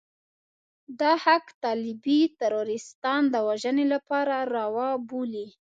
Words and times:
دا 0.99 1.11
حق 1.23 1.45
طالبي 1.63 2.21
تروريستان 2.39 3.21
د 3.29 3.35
وژنې 3.47 3.85
لپاره 3.93 4.35
روا 4.55 4.89
بولي. 5.07 5.47